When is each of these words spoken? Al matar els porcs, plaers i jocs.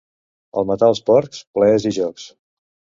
Al 0.61 0.65
matar 0.69 0.89
els 0.95 1.03
porcs, 1.11 1.45
plaers 1.59 1.89
i 1.93 1.95
jocs. 2.03 2.29